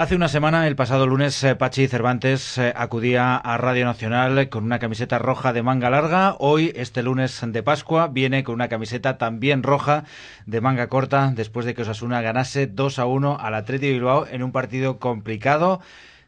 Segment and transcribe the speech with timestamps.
[0.00, 4.64] Hace una semana, el pasado lunes, eh, Pachi Cervantes eh, acudía a Radio Nacional con
[4.64, 6.36] una camiseta roja de manga larga.
[6.38, 10.04] Hoy, este lunes de Pascua, viene con una camiseta también roja
[10.46, 14.42] de manga corta después de que Osasuna ganase 2 a 1 al Atleti Bilbao en
[14.42, 15.82] un partido complicado,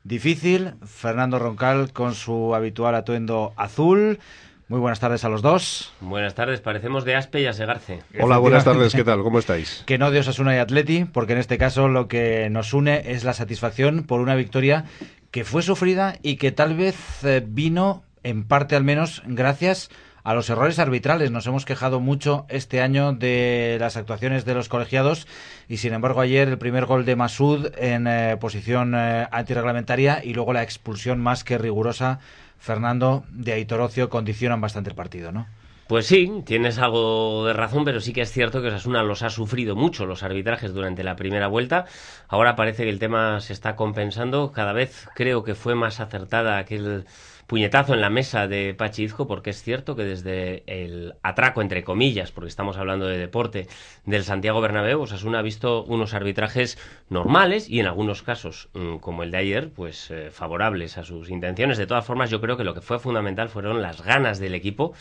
[0.05, 0.75] difícil.
[0.84, 4.19] Fernando Roncal con su habitual atuendo azul.
[4.73, 5.93] Muy buenas tardes a los dos.
[6.01, 7.99] Buenas tardes, parecemos de Aspe y Asegarce.
[8.19, 9.23] Hola, buenas tardes, ¿qué tal?
[9.23, 9.83] ¿Cómo estáis?
[9.87, 13.23] Que no de Osasuna y Atleti, porque en este caso lo que nos une es
[13.23, 14.87] la satisfacción por una victoria
[15.31, 19.91] que fue sufrida y que tal vez eh, vino, en parte al menos, gracias
[20.25, 21.31] a los errores arbitrales.
[21.31, 25.27] Nos hemos quejado mucho este año de las actuaciones de los colegiados
[25.69, 30.33] y sin embargo ayer el primer gol de Masud en eh, posición eh, antirreglamentaria y
[30.33, 32.20] luego la expulsión más que rigurosa
[32.63, 35.49] Fernando, de Aitor Ocio condicionan bastante el partido, ¿no?
[35.89, 39.31] Pues sí, tienes algo de razón, pero sí que es cierto que Osasuna los ha
[39.31, 41.87] sufrido mucho los arbitrajes durante la primera vuelta.
[42.29, 44.53] Ahora parece que el tema se está compensando.
[44.53, 47.05] Cada vez creo que fue más acertada aquel
[47.47, 52.33] puñetazo en la mesa de Pachizco, porque es cierto que desde el atraco, entre comillas,
[52.33, 53.69] porque estamos hablando de deporte,
[54.07, 59.23] del Santiago Bernabéu, Osasuna ha visto unos arbitrajes normales y en algunos casos, mm, como
[59.23, 61.79] el de ayer, pues eh, favorables a sus intenciones.
[61.79, 64.93] De todas formas, yo creo que lo que fue fundamental fueron las ganas del equipo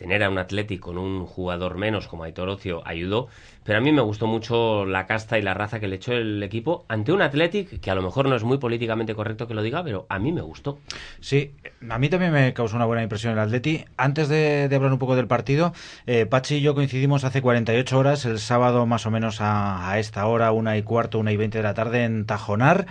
[0.00, 3.28] tener a un Atlético con un jugador menos como Aitor Ocio ayudó,
[3.64, 6.42] pero a mí me gustó mucho la casta y la raza que le echó el
[6.42, 9.62] equipo ante un Athletic que a lo mejor no es muy políticamente correcto que lo
[9.62, 10.78] diga, pero a mí me gustó.
[11.20, 11.52] Sí,
[11.86, 13.84] a mí también me causó una buena impresión el Atleti.
[13.98, 15.74] Antes de, hablar un poco del partido,
[16.06, 19.98] eh, Pachi y yo coincidimos hace 48 horas, el sábado más o menos a, a
[19.98, 22.86] esta hora, una y cuarto, una y veinte de la tarde en Tajonar,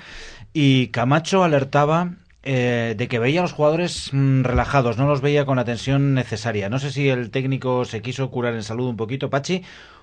[0.54, 2.12] y Camacho alertaba
[2.52, 6.16] eh, de que veía a los jugadores mm, relajados, no los veía con la tensión
[6.16, 6.68] necesaria.
[6.68, 9.62] No sé si el técnico se quiso curar en salud un poquito, Pachi,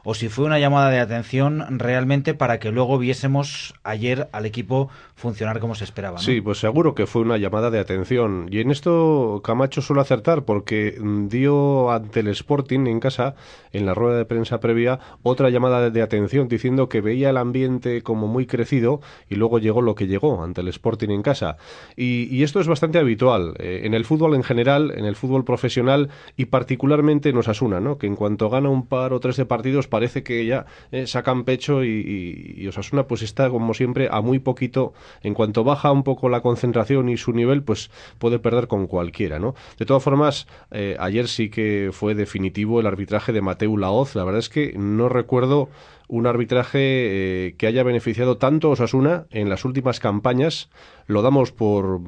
[0.09, 4.89] o si fue una llamada de atención realmente para que luego viésemos ayer al equipo
[5.17, 6.19] funcionar como se esperaba.
[6.19, 8.47] Sí, pues seguro que fue una llamada de atención.
[8.49, 10.97] Y en esto Camacho suele acertar porque
[11.29, 13.35] dio ante el Sporting en casa,
[13.73, 18.03] en la rueda de prensa previa, otra llamada de atención diciendo que veía el ambiente
[18.03, 21.57] como muy crecido y luego llegó lo que llegó ante el Sporting en casa.
[21.97, 26.11] Y, esto es bastante habitual eh, en el fútbol en general, en el fútbol profesional
[26.37, 27.99] y particularmente en Osasuna, ¿no?
[27.99, 31.45] que en cuanto gana un par o tres de partidos parece que ya eh, sacan
[31.45, 34.93] pecho y, Osasuna pues está como siempre a muy poquito.
[35.23, 39.39] En cuanto baja un poco la concentración y su nivel, pues puede perder con cualquiera,
[39.39, 39.55] ¿no?
[39.79, 44.15] De todas formas, eh, ayer sí que fue definitivo el arbitraje de Mateu Laoz.
[44.15, 45.71] La verdad es que no recuerdo
[46.09, 50.69] un arbitraje eh, que haya beneficiado tanto a Osasuna en las últimas campañas.
[51.07, 52.01] Lo damos por,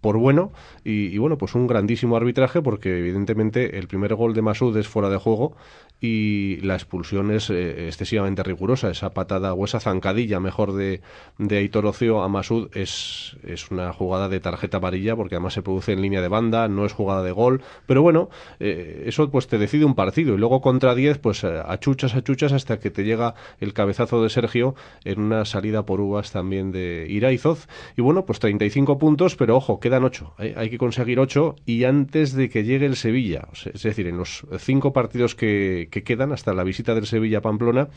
[0.00, 0.52] por bueno
[0.84, 5.10] y, bueno, pues un grandísimo arbitraje porque evidentemente el primer gol de Masud es fuera
[5.10, 5.56] de juego
[6.00, 8.90] y la expulsión es eh, excesivamente rigurosa.
[8.90, 11.02] Esa patada o esa zancadilla, mejor, de,
[11.38, 15.62] de Aitor Ocio a Masud es, es una jugada de tarjeta amarilla porque además se
[15.62, 17.62] produce en línea de banda, no es jugada de gol.
[17.86, 18.30] Pero bueno,
[18.60, 22.78] eh, eso pues te decide un partido y luego contra 10 pues achuchas, achuchas hasta
[22.78, 23.19] que te llega
[23.58, 27.68] el cabezazo de Sergio en una salida por uvas también de Iraizoz.
[27.96, 30.34] Y bueno, pues 35 puntos, pero ojo, quedan 8.
[30.38, 34.16] Hay, hay que conseguir 8 y antes de que llegue el Sevilla, es decir, en
[34.16, 37.88] los cinco partidos que que quedan hasta la visita del Sevilla a Pamplona.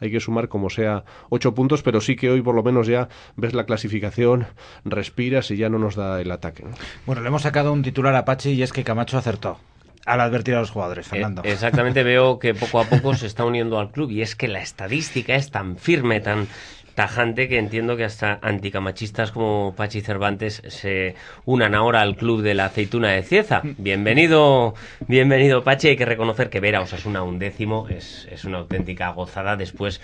[0.00, 3.08] Hay que sumar como sea ocho puntos, pero sí que hoy por lo menos ya
[3.36, 4.46] ves la clasificación,
[4.84, 6.64] respiras y ya no nos da el ataque.
[7.06, 9.58] Bueno, le hemos sacado un titular a Pachi y es que Camacho acertó
[10.06, 11.42] al advertir a los jugadores, eh, Fernando.
[11.44, 14.60] exactamente, veo que poco a poco se está uniendo al club y es que la
[14.60, 16.48] estadística es tan firme, tan
[16.94, 21.14] tajante que entiendo que hasta anticamachistas como Pachi Cervantes se
[21.44, 23.62] unan ahora al club de la aceituna de Cieza.
[23.78, 24.74] Bienvenido,
[25.08, 25.88] bienvenido Pachi.
[25.88, 30.00] Hay que reconocer que ver a Osasuna un décimo es, es una auténtica gozada después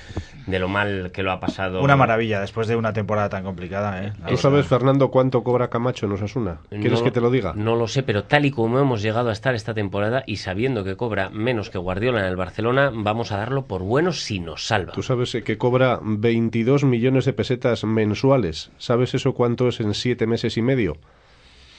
[0.46, 1.82] de lo mal que lo ha pasado.
[1.82, 4.04] Una maravilla después de una temporada tan complicada.
[4.04, 4.12] ¿eh?
[4.28, 6.58] ¿Tú sabes, Fernando, cuánto cobra Camacho en Osasuna?
[6.70, 7.52] ¿Quieres que te lo diga?
[7.54, 10.84] No lo sé, pero tal y como hemos llegado a estar esta temporada y sabiendo
[10.84, 14.66] que cobra menos que Guardiola en el Barcelona, vamos a darlo por bueno si nos
[14.66, 14.92] salva.
[14.92, 18.70] Tú sabes que cobra 22 millones de pesetas mensuales.
[18.78, 20.98] ¿Sabes eso cuánto es en siete meses y medio?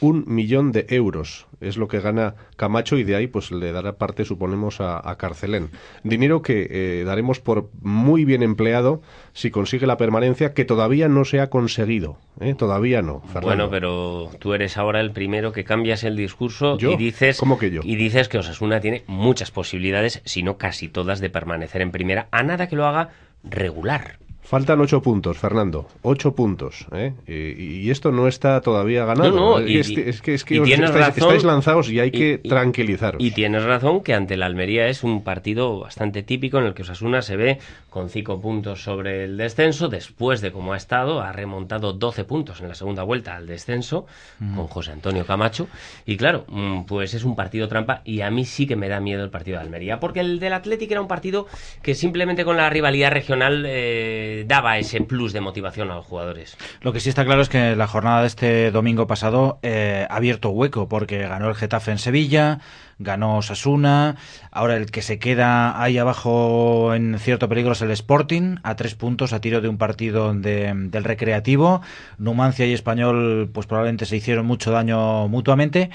[0.02, 1.46] un millón de euros.
[1.60, 5.72] Es lo que gana Camacho y de ahí pues le dará parte, suponemos, a, Carcelén.
[6.04, 9.02] Dinero que eh, daremos por muy bien empleado
[9.34, 12.18] si consigue la permanencia, que todavía no se ha conseguido.
[12.40, 12.56] ¿eh?
[12.56, 13.22] Todavía no.
[13.42, 17.72] Bueno, pero tú eres ahora el primero que cambias el discurso y dices ¿Cómo que
[17.72, 17.82] yo?
[17.84, 22.28] y dices que Osasuna tiene muchas posibilidades, si no casi todas, de permanecer en primera,
[22.32, 23.10] a nada que lo haga
[23.44, 24.20] regular.
[24.50, 25.86] Faltan ocho puntos, Fernando.
[26.02, 26.88] Ocho puntos.
[26.92, 27.14] ¿eh?
[27.28, 29.30] Y, esto no está todavía ganado.
[29.30, 29.92] No, es,
[30.24, 33.24] que, estáis, lanzados y hay que tranquilizaros.
[33.24, 36.82] Y tienes razón que ante la Almería es un partido bastante típico en el que
[36.82, 37.60] Osasuna se ve
[37.92, 39.88] con cinco puntos sobre el descenso.
[39.88, 44.08] Después de cómo ha estado, ha remontado 12 puntos en la segunda vuelta al descenso
[44.40, 45.68] con José Antonio Camacho.
[46.08, 49.00] Y claro, mm, pues es un partido trampa y a mí sí que me da
[49.00, 50.00] miedo el partido de Almería.
[50.00, 51.46] Porque el del Atlético era un partido
[51.84, 53.64] que simplemente con la rivalidad regional...
[53.68, 56.58] Eh, daba ese plus de motivación a los jugadores.
[56.82, 60.16] Lo que sí está claro es que la jornada de este domingo pasado eh, ha
[60.16, 62.60] abierto hueco porque ganó el Getafe en Sevilla,
[63.00, 64.18] ganó Sasuna,
[64.52, 68.96] ahora el que se queda ahí abajo en cierto peligro es el Sporting, a tres
[68.96, 71.82] puntos a tiro de un partido del Recreativo.
[72.18, 75.90] Numancia y Español pues probablemente se hicieron mucho daño mutuamente.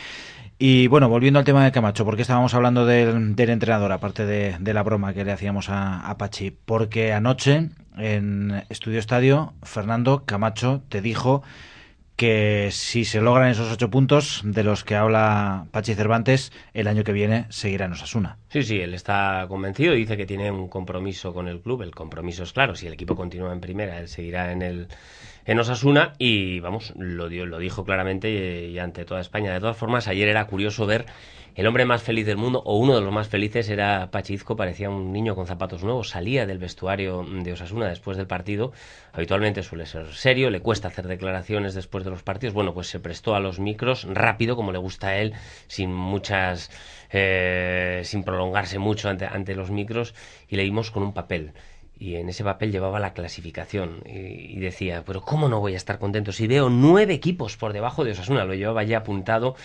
[0.66, 4.82] Y bueno, volviendo al tema de Camacho, porque estábamos hablando del, entrenador, aparte de, la
[4.82, 6.52] broma que le hacíamos a, a Pachi?
[6.52, 7.68] Porque anoche
[7.98, 11.42] en Estudio Estadio, Fernando Camacho te dijo
[12.16, 17.04] que si se logran esos ocho puntos de los que habla Pachi Cervantes, el año
[17.04, 18.38] que viene seguirá en Osasuna.
[18.48, 22.42] Sí, sí, él está convencido, dice que tiene un compromiso con el club, el compromiso
[22.42, 24.88] es claro, si el equipo continúa en primera, él seguirá en el
[25.44, 29.52] en Osasuna y vamos, lo, lo dijo claramente y ante toda España.
[29.52, 31.06] De todas formas, ayer era curioso ver
[31.54, 34.90] el hombre más feliz del mundo, o uno de los más felices, era Pachizco, parecía
[34.90, 38.72] un niño con zapatos nuevos, salía del vestuario de Osasuna después del partido,
[39.12, 42.98] habitualmente suele ser serio, le cuesta hacer declaraciones después de los partidos, bueno, pues se
[42.98, 45.34] prestó a los micros rápido, como le gusta a él,
[45.68, 46.70] sin muchas,
[47.12, 50.12] eh, sin prolongarse mucho ante, ante los micros,
[50.48, 51.52] y leímos con un papel
[51.98, 55.98] y en ese papel llevaba la clasificación y, decía, pero ¿cómo no voy a estar
[55.98, 58.44] contento si veo nueve equipos por debajo de Osasuna?
[58.44, 59.56] Lo llevaba ya apuntado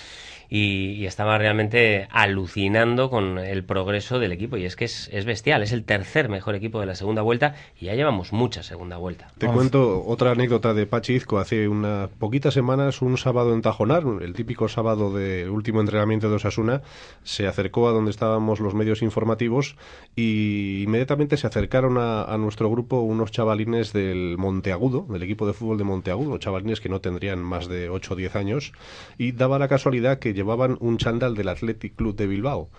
[0.49, 4.57] y, estaba realmente alucinando con el progreso del equipo.
[4.57, 7.85] Y es que es, bestial, es el tercer mejor equipo de la segunda vuelta y
[7.85, 9.31] ya llevamos mucha segunda vuelta.
[9.37, 11.39] Te cuento otra anécdota de Pachizco.
[11.39, 16.35] Hace unas poquitas semanas, un sábado en Tajonar, el típico sábado del último entrenamiento de
[16.35, 16.81] Osasuna,
[17.23, 19.75] se acercó a donde estábamos los medios informativos
[20.15, 25.53] y inmediatamente se acercaron a, a nuestro grupo unos chavalines del Monteagudo, del equipo de
[25.53, 28.73] fútbol de Monteagudo, chavalines que no tendrían más de 8 o 10 años,
[29.17, 32.69] y daba la casualidad que llevaban un chándal del Athletic Club de Bilbao.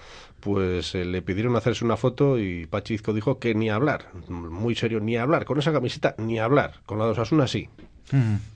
[0.41, 5.01] Pues eh, le pidieron hacerse una foto y Pachizco dijo que ni hablar, muy serio,
[5.01, 7.69] ni hablar, con esa camiseta ni hablar, con la de Osasuna sí.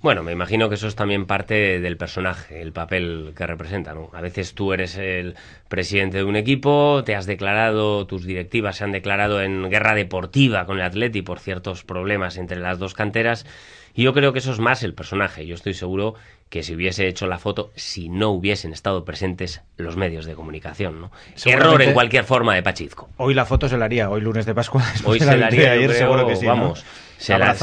[0.03, 3.95] Bueno, me imagino que eso es también parte del personaje, el papel que representa.
[3.95, 4.11] ¿no?
[4.13, 5.37] A veces tú eres el
[5.69, 10.67] presidente de un equipo, te has declarado, tus directivas se han declarado en guerra deportiva
[10.67, 13.47] con el Atleti por ciertos problemas entre las dos canteras.
[13.95, 15.47] Y yo creo que eso es más el personaje.
[15.47, 16.17] Yo estoy seguro
[16.55, 21.01] que si hubiese hecho la foto si no hubiesen estado presentes los medios de comunicación.
[21.01, 21.11] ¿no?
[21.47, 23.09] Error en cualquier forma de Pachizco.
[23.17, 24.85] Hoy la foto se la haría, hoy lunes de Pascua.
[25.05, 26.47] Hoy se la haría, ayer seguro que sí.
[26.47, 26.85] Vamos,
[27.19, 27.57] se, la,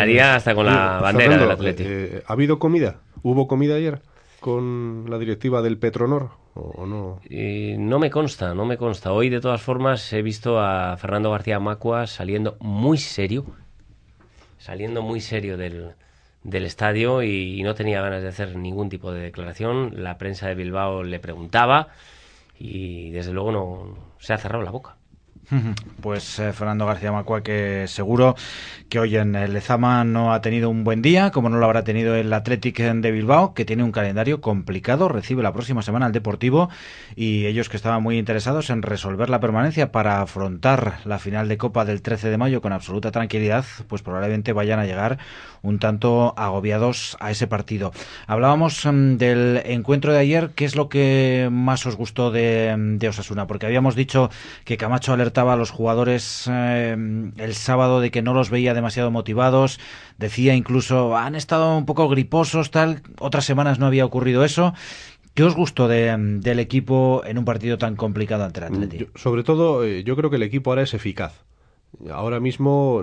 [0.00, 1.90] haría hasta con la bandera del Atlético.
[1.92, 3.00] Eh, ¿Ha habido comida?
[3.22, 4.00] ¿Hubo comida ayer?
[4.40, 7.20] con la directiva del Petronor o, no?
[7.30, 9.12] no me consta, no me consta.
[9.12, 13.44] Hoy, de todas formas, he visto a Fernando García Macua saliendo muy serio,
[14.58, 15.92] saliendo muy serio del,
[16.44, 20.02] del estadio y no tenía ganas de hacer ningún tipo de declaración.
[20.02, 21.88] La prensa de Bilbao le preguntaba
[22.58, 24.96] y desde luego no se ha cerrado la boca.
[26.00, 28.36] Pues eh, Fernando García Macua, que seguro
[28.88, 32.14] que hoy en Lezama no ha tenido un buen día, como no lo habrá tenido
[32.14, 36.70] el Athletic de Bilbao, que tiene un calendario complicado, recibe la próxima semana al Deportivo
[37.16, 41.58] y ellos que estaban muy interesados en resolver la permanencia para afrontar la final de
[41.58, 45.18] Copa del 13 de mayo con absoluta tranquilidad, pues probablemente vayan a llegar
[45.62, 47.92] un tanto agobiados a ese partido.
[48.26, 53.08] Hablábamos mm, del encuentro de ayer, ¿qué es lo que más os gustó de, de
[53.08, 53.46] Osasuna?
[53.46, 54.30] Porque habíamos dicho
[54.64, 56.94] que Camacho alertaba a los jugadores eh,
[57.38, 59.80] el sábado de que no los veía demasiado motivados.
[60.18, 63.00] Decía incluso, han estado un poco griposos, tal.
[63.18, 64.74] Otras semanas no había ocurrido eso.
[65.32, 69.18] ¿Qué os gustó del equipo en un partido tan complicado ante el Atlético?
[69.18, 71.32] Sobre todo, eh, yo creo que el equipo ahora es eficaz
[72.10, 73.02] ahora mismo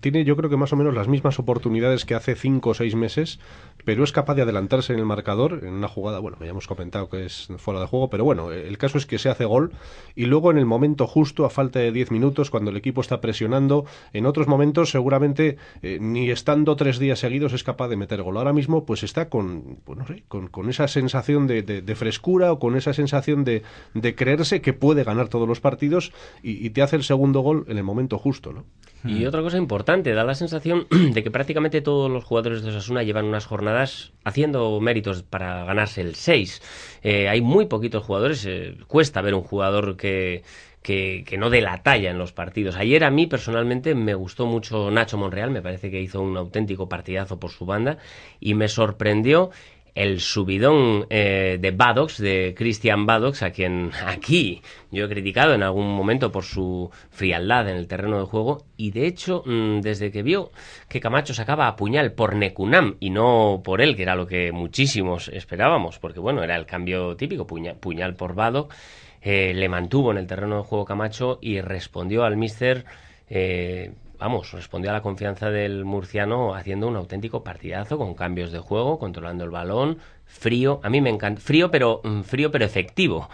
[0.00, 2.94] tiene yo creo que más o menos las mismas oportunidades que hace cinco o seis
[2.94, 3.40] meses,
[3.84, 7.08] pero es capaz de adelantarse en el marcador en una jugada, bueno, ya hemos comentado
[7.08, 9.72] que es fuera de juego, pero bueno, el caso es que se hace gol
[10.14, 13.20] y luego en el momento justo, a falta de diez minutos, cuando el equipo está
[13.20, 18.22] presionando, en otros momentos seguramente eh, ni estando tres días seguidos es capaz de meter
[18.22, 18.36] gol.
[18.36, 22.76] Ahora mismo pues está con, pues, con, con, esa sensación de, de, frescura o con
[22.76, 23.62] esa sensación de,
[23.94, 27.64] de, creerse que puede ganar todos los partidos y, y te hace el segundo gol
[27.68, 28.64] en el momento justo, ¿no?
[29.04, 33.04] Y otra cosa importante, da la sensación de que prácticamente todos los jugadores de Osasuna
[33.04, 36.62] llevan unas jornadas haciendo méritos para ganarse el 6.
[37.04, 40.42] Eh, hay muy poquitos jugadores, eh, cuesta ver un jugador que,
[40.82, 42.74] que, que, no dé la talla en los partidos.
[42.76, 46.88] Ayer a mí personalmente me gustó mucho Nacho Monreal, me parece que hizo un auténtico
[46.88, 47.98] partidazo por su banda
[48.40, 49.50] y me sorprendió
[49.94, 55.62] el subidón eh, de Badox, de Christian Badox, a quien aquí yo he criticado en
[55.62, 60.10] algún momento por su frialdad en el terreno de juego, y de hecho, mm, desde
[60.10, 60.50] que vio
[60.88, 64.52] que Camacho sacaba a puñal por Necunam y no por él, que era lo que
[64.52, 68.74] muchísimos esperábamos, porque bueno, era el cambio típico, puñal, por Badox,
[69.20, 72.84] eh, le mantuvo en el terreno de juego Camacho y respondió al míster
[73.28, 78.58] eh, vamos, respondió a la confianza del murciano haciendo un auténtico partidazo con cambios de
[78.58, 80.80] juego, controlando el balón, frío.
[80.82, 83.28] A mí me encanta, frío pero mm, frío pero efectivo.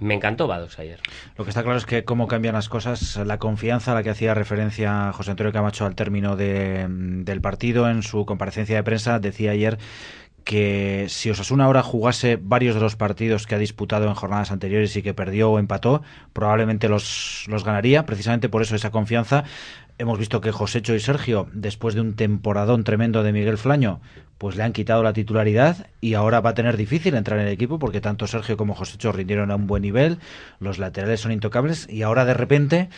[0.00, 1.00] Me encantó Bados ayer.
[1.36, 4.10] Lo que está claro es que cómo cambian las cosas, la confianza a la que
[4.10, 8.82] hacía referencia José Antonio Camacho al término de, mm, del partido en su comparecencia de
[8.82, 9.78] prensa decía ayer
[10.44, 14.96] que si Osasuna ahora jugase varios de los partidos que ha disputado en jornadas anteriores
[14.96, 19.44] y que perdió o empató, probablemente los, los ganaría, precisamente por eso esa confianza.
[19.98, 24.00] Hemos visto que Josécho y Sergio, después de un temporadón tremendo de Miguel Flaño,
[24.38, 27.52] pues le han quitado la titularidad y ahora va a tener difícil entrar en el
[27.52, 30.18] equipo porque tanto Sergio como Josécho rindieron a un buen nivel,
[30.58, 32.88] los laterales son intocables y ahora de repente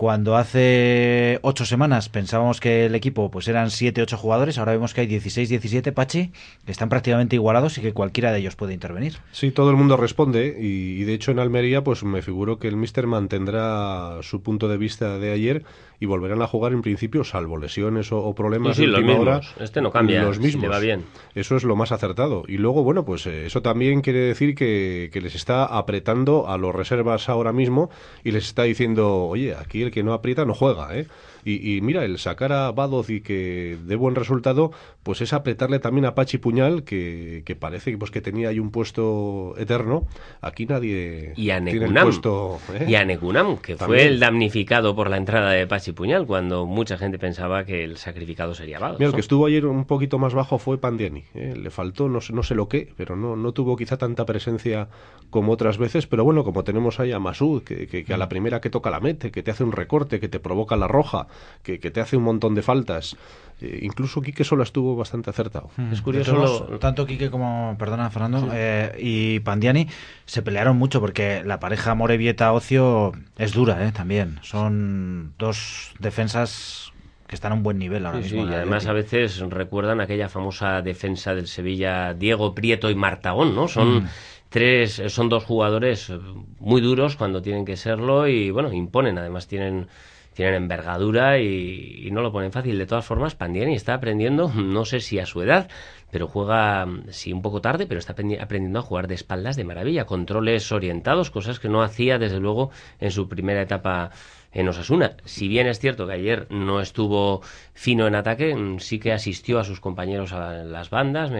[0.00, 4.94] cuando hace ocho semanas pensábamos que el equipo pues eran siete, ocho jugadores, ahora vemos
[4.94, 6.32] que hay 16, 17, Pachi,
[6.64, 9.18] que están prácticamente igualados y que cualquiera de ellos puede intervenir.
[9.32, 12.78] Sí, todo el mundo responde y, de hecho en Almería pues me figuro que el
[12.78, 15.64] míster mantendrá su punto de vista de ayer
[16.02, 19.54] y volverán a jugar en principio, salvo lesiones o, problemas sí, los mismos.
[19.60, 20.62] este no cambia, los mismos.
[20.62, 21.04] le va bien.
[21.34, 22.44] Eso es lo más acertado.
[22.48, 26.56] Y luego, bueno, pues eh, eso también quiere decir que, que les está apretando a
[26.56, 27.90] los reservas ahora mismo
[28.24, 31.08] y les está diciendo, oye, aquí el que no aprieta no juega, ¿eh?
[31.44, 36.04] Y, mira, el sacar a Badoz y que dé buen resultado, pues es apretarle también
[36.04, 40.06] a Pachi Puñal, que, que parece pues, que tenía ahí un puesto eterno.
[40.40, 42.58] Aquí nadie y a tiene el puesto.
[42.74, 42.86] ¿eh?
[42.88, 46.98] Y a Necunam, que fue el damnificado por la entrada de Pachi Puñal, cuando mucha
[46.98, 48.98] gente pensaba que el sacrificado sería Badoz.
[48.98, 51.24] Mira, el que estuvo ayer un poquito más bajo fue Pandiani.
[51.34, 51.54] ¿eh?
[51.56, 54.88] Le faltó, no sé, no sé lo que, pero no, no tuvo quizá tanta presencia
[55.30, 56.06] como otras veces.
[56.06, 58.90] Pero bueno, como tenemos ahí a Masud, que, que, que a la primera que toca
[58.90, 61.28] la mete, que te hace un recorte, que te provoca la roja
[61.62, 63.16] que, te hace un montón de faltas.
[63.60, 65.70] Eh, incluso Quique solo estuvo bastante acertado.
[65.76, 65.92] Hmm.
[65.92, 69.86] Es curioso, tanto Quique como, perdona Fernando, eh, y Pandiani
[70.24, 74.38] se pelearon mucho porque la pareja Morevieta-Ocio es dura eh, también.
[74.42, 76.92] Son dos defensas
[77.26, 78.44] que están a un buen nivel ahora mismo.
[78.44, 83.68] y además a veces recuerdan aquella famosa defensa del Sevilla Diego Prieto y Martagón, ¿no?
[83.68, 84.04] Son...
[84.04, 84.08] Hmm.
[84.48, 86.12] tres, son dos jugadores
[86.58, 89.86] muy duros cuando tienen que serlo y bueno, imponen, además tienen
[90.34, 92.78] tienen envergadura y, no lo ponen fácil.
[92.78, 95.68] De todas formas, Pandiani está aprendiendo, no sé si a su edad,
[96.10, 100.06] pero juega, sí, un poco tarde, pero está aprendiendo a jugar de espaldas de maravilla,
[100.06, 104.10] controles orientados, cosas que no hacía desde luego en su primera etapa
[104.52, 105.16] en Osasuna.
[105.24, 109.64] Si bien es cierto que ayer no estuvo fino en ataque, sí que asistió a
[109.64, 111.30] sus compañeros a las bandas.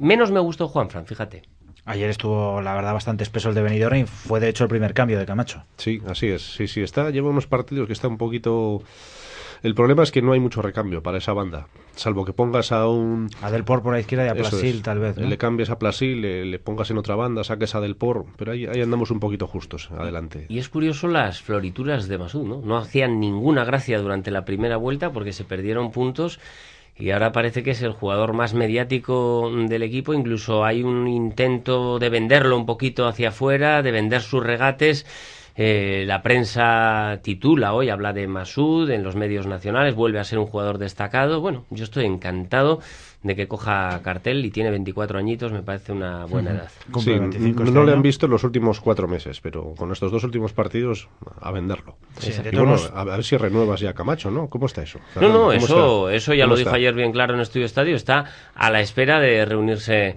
[0.00, 1.42] Menos me gustó Juan Fran, fíjate.
[1.86, 4.92] Ayer estuvo, la verdad, bastante espeso el de Benidorm y fue, de hecho, el primer
[4.92, 5.62] cambio de Camacho.
[5.76, 6.42] Sí, así es.
[6.42, 8.82] Sí, sí, está, lleva unos partidos que está un poquito...
[9.62, 12.88] El problema es que no hay mucho recambio para esa banda, salvo que pongas a
[12.88, 13.30] un...
[13.40, 15.16] A Del Por por la izquierda y a Plasil, tal vez.
[15.16, 18.66] Le cambies a Plasil, le, pongas en otra banda, saques a Del Por, pero ahí,
[18.66, 20.46] ahí, andamos un poquito justos, adelante.
[20.48, 22.60] Y es curioso las florituras de Masud, ¿no?
[22.60, 26.38] No hacían ninguna gracia durante la primera vuelta porque se perdieron puntos
[26.98, 31.98] y ahora parece que es el jugador más mediático del equipo, incluso hay un intento
[31.98, 35.04] de venderlo un poquito hacia afuera, de vender sus regates.
[35.58, 40.38] Eh, la prensa titula hoy, habla de Masud en los medios nacionales, vuelve a ser
[40.38, 41.40] un jugador destacado.
[41.40, 42.80] Bueno, yo estoy encantado
[43.22, 46.70] de que coja cartel y tiene 24 añitos, me parece una buena edad.
[46.98, 50.22] Sí, este no le han visto en los últimos cuatro meses, pero con estos dos
[50.24, 51.08] últimos partidos
[51.40, 51.96] a venderlo.
[52.52, 54.48] bueno, a, ver si renuevas ya Camacho, ¿no?
[54.48, 55.00] ¿Cómo está eso?
[55.20, 58.70] No, no, eso, eso ya lo dijo ayer bien claro en Estudio Estadio, está a
[58.70, 60.16] la espera de reunirse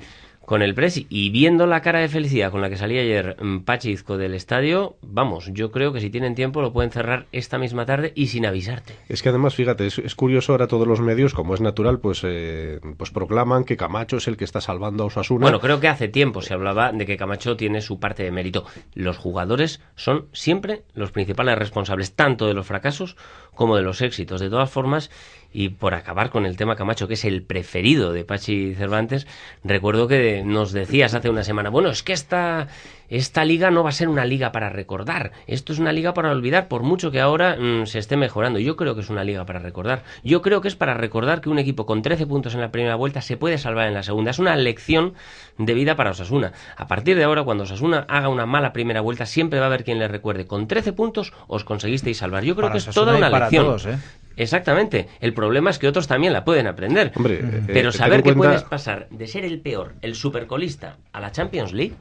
[0.49, 1.05] con el Presi.
[1.11, 4.95] Y viendo la cara de felicidad con la que salía ayer mm, Pachizco del estadio,
[5.03, 8.47] vamos, yo creo que si tienen tiempo lo pueden cerrar esta misma tarde y sin
[8.47, 8.95] avisarte.
[9.09, 12.79] Es que además, fíjate, es, curioso ahora todos los medios, como es natural, pues, eh,
[12.97, 15.43] pues proclaman que Camacho es el que está salvando a Osasuna.
[15.43, 18.65] Bueno, creo que hace tiempo se hablaba de que Camacho tiene su parte de mérito.
[18.95, 23.17] Los jugadores son siempre los principales responsables, tanto de los fracasos
[23.53, 24.41] como de los éxitos.
[24.41, 25.11] De todas formas,
[25.51, 29.27] y por acabar con el tema Camacho, que es el preferido de Pachi Cervantes,
[29.63, 32.67] recuerdo que nos decías hace una semana, bueno, es que esta,
[33.09, 36.31] esta liga no va a ser una liga para recordar, esto es una liga para
[36.31, 38.59] olvidar, por mucho que ahora mm, se esté mejorando.
[38.59, 40.03] Yo creo que es una liga para recordar.
[40.23, 42.95] Yo creo que es para recordar que un equipo con 13 puntos en la primera
[42.95, 44.31] vuelta se puede salvar en la segunda.
[44.31, 45.13] Es una lección
[45.57, 46.53] de vida para Osasuna.
[46.77, 49.83] A partir de ahora, cuando Osasuna haga una mala primera vuelta, siempre va a haber
[49.83, 52.43] quien le recuerde, con 13 puntos os conseguisteis salvar.
[52.43, 53.77] Yo creo que es toda una lección.
[53.87, 53.97] ¿eh?
[54.39, 55.07] Exactamente.
[55.19, 57.11] El problema es que otros también la pueden aprender.
[57.27, 61.73] Eh, Pero saber que puedes pasar de ser el peor, el supercolista, a la Champions
[61.73, 61.93] League,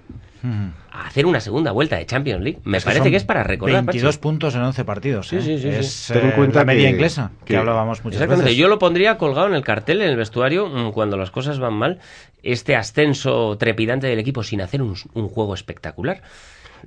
[0.43, 3.85] a hacer una segunda vuelta de Champions League, me parece que es para recordar.
[3.85, 5.29] 22 puntos en 11 partidos.
[5.29, 5.43] Sí, ¿eh?
[5.43, 5.69] sí, sí.
[5.69, 8.57] Es en cuenta la media inglesa, que, hablábamos muchas Exactamente.
[8.57, 11.75] Yo lo pondría colgado en el cartel, en el vestuario, mm, cuando las cosas van
[11.75, 11.99] mal,
[12.43, 16.23] este ascenso trepidante del equipo sin hacer un juego espectacular.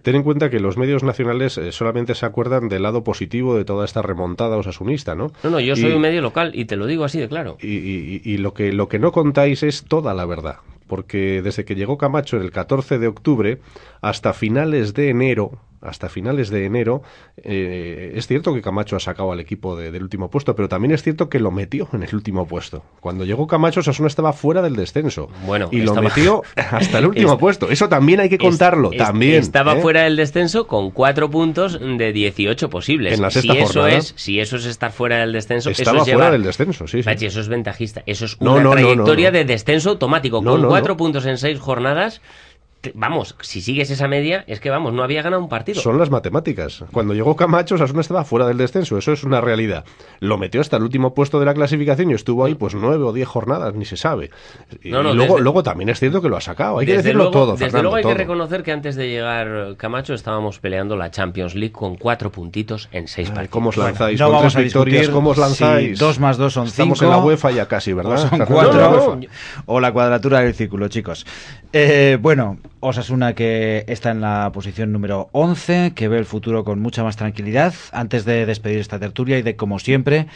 [0.03, 3.65] Ten en cuenta que los medios nacionales eh, solamente se acuerdan del lado positivo de
[3.65, 5.31] toda esta remontada osasunista, ¿no?
[5.43, 7.57] No, no, yo soy un medio local y te lo digo así de claro.
[7.61, 10.57] Y, lo, que, lo que no contáis es toda la verdad,
[10.91, 13.61] porque desde que llegó Camacho el 14 de octubre
[14.01, 17.01] hasta finales de enero, hasta finales de enero.
[17.37, 21.03] Eh, es cierto que Camacho ha sacado al equipo del último puesto, pero también es
[21.03, 22.83] cierto que lo metió en el último puesto.
[22.99, 25.29] Cuando llegó Camacho, Sasuna estaba fuera del descenso.
[25.45, 27.69] Bueno, y lo metió hasta el último puesto.
[27.69, 28.91] Eso también hay que contarlo.
[28.91, 29.81] también estaba ¿eh?
[29.81, 33.13] fuera del descenso con cuatro puntos de 18 posibles.
[33.13, 36.31] En la si eso es, si eso es estar fuera del descenso, estaba eso fuera
[36.31, 36.87] del descenso.
[36.87, 37.25] Sí, sí.
[37.25, 38.03] eso es ventajista.
[38.05, 42.21] Eso es una trayectoria de descenso automático con cuatro puntos en seis jornadas
[42.93, 45.81] vamos, si sigues esa media, es que vamos, no había ganado un partido.
[45.81, 46.83] Son las matemáticas.
[46.91, 49.85] Cuando llegó Camacho, Sasuna estaba fuera del descenso, eso es una realidad.
[50.19, 53.13] Lo metió hasta el último puesto de la clasificación y estuvo ahí pues nueve o
[53.13, 54.31] diez jornadas, ni se sabe.
[54.81, 57.55] Y, luego, luego también es cierto que lo ha sacado, hay que decirlo todo.
[57.55, 61.73] Desde luego hay que reconocer que antes de llegar Camacho estábamos peleando la Champions League
[61.73, 63.51] con cuatro puntitos en seis partidos.
[63.51, 64.19] ¿Cómo os lanzáis?
[64.19, 65.99] no vamos a victorias, ¿cómo os lanzáis?
[65.99, 66.93] dos más dos son cinco.
[66.93, 68.13] Estamos en la UEFA ya casi, ¿verdad?
[68.13, 69.19] O son cuatro.
[69.65, 71.25] O la cuadratura del círculo, chicos.
[71.73, 76.81] Eh, bueno, Osasuna que está en la posición número 11, que ve el futuro con
[76.81, 77.73] mucha más tranquilidad.
[77.93, 80.27] Antes de despedir esta tertulia y de, como siempre,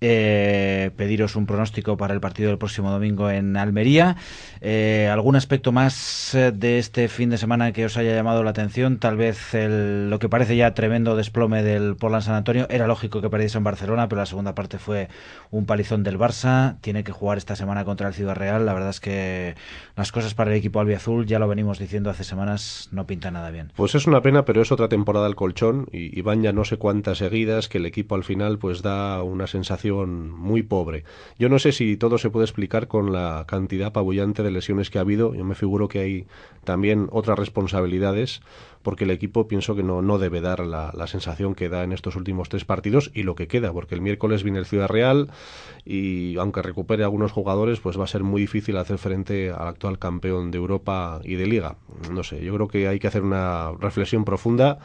[0.00, 4.16] eh, pediros un pronóstico para el partido del próximo domingo en Almería.
[4.60, 8.50] Eh, ¿Algún aspecto más eh, de este fin de semana que os haya llamado la
[8.50, 8.98] atención?
[8.98, 12.66] Tal vez el, lo que parece ya tremendo desplome del Portland San Antonio.
[12.70, 15.08] Era lógico que perdiese en Barcelona, pero la segunda parte fue
[15.50, 16.76] un palizón del Barça.
[16.80, 18.64] Tiene que jugar esta semana contra el Ciudad Real.
[18.64, 19.54] La verdad es que
[19.96, 23.50] las cosas para el equipo albiazul, ya lo venimos diciendo hace semanas, no pinta nada
[23.50, 23.72] bien.
[23.76, 26.64] Pues es una pena, pero es otra temporada al colchón y, y van ya no
[26.64, 31.04] sé cuántas seguidas que el equipo al final pues da una sensación muy pobre.
[31.38, 34.98] Yo no sé si todo se puede explicar con la cantidad apabullante de lesiones que
[34.98, 35.34] ha habido.
[35.34, 36.26] Yo me figuro que hay
[36.64, 38.40] también otras responsabilidades
[38.82, 41.92] porque el equipo pienso que no, no debe dar la, la, sensación que da en
[41.92, 45.30] estos últimos tres partidos y lo que queda, porque el miércoles viene el Ciudad Real
[45.84, 49.98] y aunque recupere algunos jugadores, pues va a ser muy difícil hacer frente al actual
[49.98, 51.76] campeón de Europa y de Liga.
[52.10, 54.78] No sé, yo creo que hay que hacer una reflexión profunda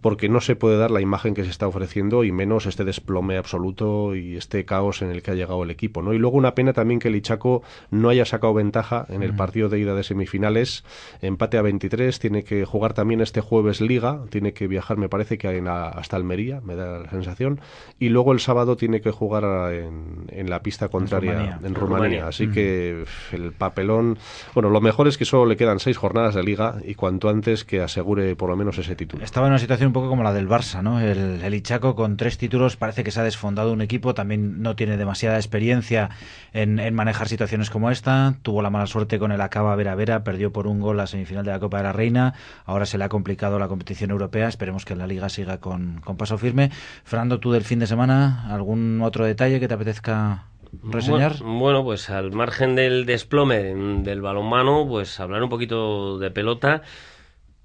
[0.00, 3.36] porque no se puede dar la imagen que se está ofreciendo y menos este desplome
[3.36, 6.02] absoluto y este caos en el que ha llegado el equipo.
[6.02, 6.12] ¿no?
[6.12, 9.68] Y luego una pena también que el Ichaco no haya sacado ventaja en el partido
[9.68, 10.84] de ida de semifinales,
[11.20, 15.38] empate a 23, tiene que jugar también este jueves Liga, tiene que viajar, me parece
[15.38, 17.60] que hasta Almería, me da la sensación,
[17.98, 22.28] y luego el sábado tiene que jugar en, la pista contraria en Rumanía.
[22.28, 24.18] Así que el papelón,
[24.54, 27.64] bueno, lo mejor es que solo le quedan seis jornadas de Liga y cuanto antes
[27.64, 29.24] que asegure por lo menos ese título.
[29.24, 31.00] Estaba en una situación un poco como la del Barça, ¿no?
[31.00, 34.76] El, el Ichaco con tres títulos parece que se ha desfondado un equipo, también no
[34.76, 36.10] tiene demasiada experiencia
[36.52, 38.34] en, manejar situaciones como esta.
[38.42, 41.44] Tuvo la mala suerte con el Acaba Vera Vera, perdió por un gol la semifinal
[41.44, 42.34] de la Copa de la Reina.
[42.64, 44.48] Ahora se le ha complicado la competición europea.
[44.48, 46.70] Esperemos que la Liga siga con, paso firme.
[47.04, 50.44] Fernando, tú del fin de semana, ¿algún otro detalle que te apetezca
[50.82, 51.36] reseñar?
[51.42, 56.82] Bueno, pues al margen del desplome del balonmano, pues hablar un poquito de pelota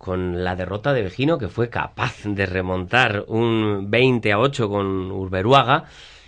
[0.04, 5.10] con la derrota de Vejino, que fue capaz de remontar un 20 a 8 con
[5.12, 5.86] Urberuaga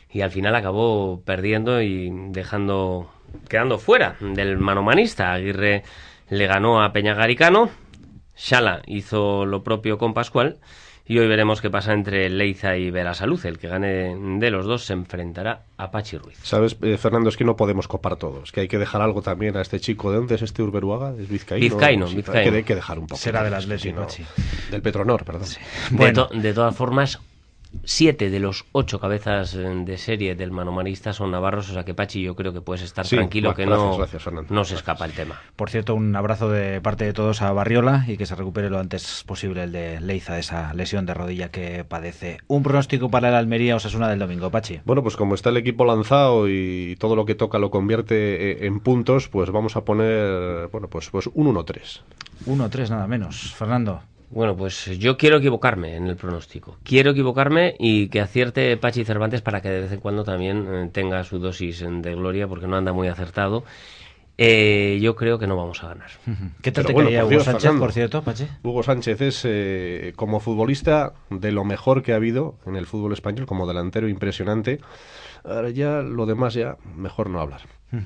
[0.10, 3.12] y al final acabó perdiendo y dejando
[3.50, 5.34] quedando fuera del manomanista.
[5.34, 5.84] Aguirre
[6.30, 7.70] le ganó a Peñagaricano,
[8.38, 10.58] Shala hizo lo propio con Pascual
[11.08, 13.46] Y hoy veremos qué pasa entre Leiza y Verasalud.
[13.46, 16.40] El que gane de los dos se enfrentará a Pachi Ruiz.
[16.42, 18.52] Sabes, eh, Fernando, es que no podemos copar todos.
[18.52, 20.10] Que hay que dejar algo también a este chico.
[20.10, 21.14] ¿De dónde es este Urberuaga?
[21.20, 21.62] ¿Es vizcaíno?
[21.64, 22.40] Vizcaíno, Sí, vizcaíno.
[22.40, 23.20] Hay, que, hay que dejar un poco.
[23.22, 24.24] Será del Pachi.
[24.72, 25.44] Del Petronor, perdón.
[25.92, 26.28] De, Bueno.
[26.28, 27.20] to- de todas formas,
[27.84, 31.94] siete de los ocho cabezas eh, de serie del manomanista son navarros, o sea que
[31.94, 34.54] Pachi yo creo que puedes estar Sí, tranquilo va, que gracias, no, gracias, Fernando.
[34.54, 35.42] no se escapa el tema.
[35.56, 38.80] Por cierto, un abrazo de parte de todos a Barriola y que se recupere lo
[38.80, 42.38] antes posible el de Leiza de esa lesión de rodilla que padece.
[42.48, 44.82] Un pronóstico para el Almería Osasuna del domingo, Pachi.
[44.86, 48.66] Bueno, pues como está el equipo lanzado y todo lo que toca lo convierte eh,
[48.68, 52.02] en puntos, pues vamos a poner, bueno, pues, pues un 1-3.
[52.48, 53.54] 1-3 nada menos.
[53.54, 54.02] Fernando.
[54.30, 56.78] Bueno, pues yo quiero equivocarme en el pronóstico.
[56.84, 60.90] Quiero equivocarme y que acierte Pachi Cervantes para que de vez en cuando también eh,
[60.92, 63.64] tenga su dosis eh, de gloria, porque no anda muy acertado.
[64.38, 66.10] Eh, yo creo que no vamos a ganar.
[66.62, 67.86] ¿Qué tal Pero te bueno, caía Hugo Dios, Sánchez, Fernando.
[67.86, 68.48] por cierto, Pachi?
[68.64, 73.14] Hugo Sánchez es, eh, como futbolista, de lo mejor que ha habido en el fútbol
[73.14, 74.80] español, como delantero impresionante.
[75.46, 77.62] Ahora ya lo demás ya mejor no hablar,
[77.94, 78.02] Ujú.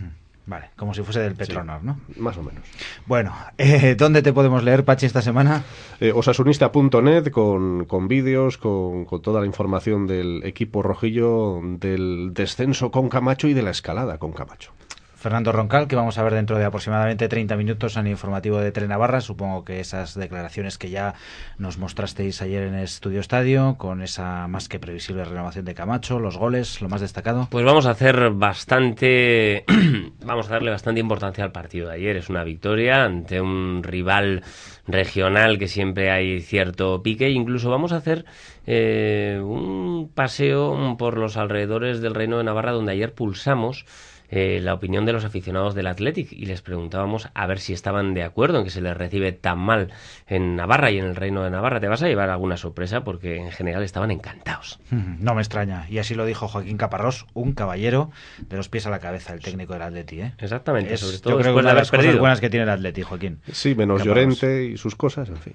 [0.50, 2.00] Vale, como si fuese del Petronor, ¿no?
[2.18, 2.64] más o menos.
[3.06, 5.64] Bueno, eh, ¿dónde te podemos leer, Pachi, esta semana?
[6.00, 12.90] Eh, osasunista.net con, con vídeos, con, con toda la información del equipo rojillo, del descenso
[12.90, 14.72] con Camacho y de la escalada con Camacho.
[15.20, 18.72] Fernando Roncal, que vamos a ver dentro de aproximadamente 30 minutos en el informativo de
[18.72, 19.20] Telenavarra.
[19.20, 21.14] Supongo que esas declaraciones que ya
[21.58, 26.20] nos mostrasteis ayer en el Estudio Estadio, con esa más que previsible renovación de Camacho,
[26.20, 27.50] los goles, lo más destacado.
[27.52, 29.66] Pues vamos a hacer bastante,
[30.26, 32.16] vamos a darle bastante importancia al partido de ayer.
[32.16, 34.42] Es una victoria ante un rival
[34.88, 37.30] regional que siempre hay cierto pique.
[37.30, 38.24] Incluso vamos a hacer
[38.66, 43.86] eh, un paseo por los alrededores del Reino de Navarra, donde ayer pulsamos
[44.32, 48.14] eh, la opinión de los aficionados del Athletic y les preguntábamos a ver si estaban
[48.14, 49.92] de acuerdo en que se les recibe tan mal
[50.28, 51.80] en Navarra y en el Reino de Navarra.
[51.80, 54.80] Te vas a llevar alguna sorpresa porque en general estaban encantados.
[54.92, 55.86] No me extraña.
[55.90, 58.12] Y así lo dijo Joaquín Caparrós, un caballero
[58.48, 60.22] de los pies a la cabeza, el técnico del Atleti.
[60.22, 60.34] ¿eh?
[60.38, 62.20] Exactamente, Es, sobre yo todo creo que después una de de haber las cosas perdido.
[62.20, 63.40] buenas que tiene el Atleti, Joaquín.
[63.52, 64.06] Sí, menos Caparrós.
[64.40, 65.54] Llorente y sus cosas, en fin.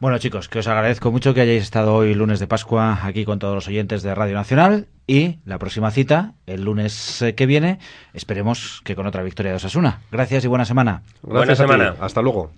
[0.00, 3.38] Bueno, chicos, que os agradezco mucho que hayáis estado hoy lunes de Pascua aquí con
[3.38, 7.78] todos los oyentes de Radio Nacional y la próxima cita, el lunes eh, que viene,
[8.14, 10.00] esperemos que con otra victoria de Osasuna.
[10.10, 11.02] Gracias y buena semana.
[11.22, 11.72] Buena Gracias a ti.
[11.72, 11.96] semana.
[12.00, 12.50] Hasta luego.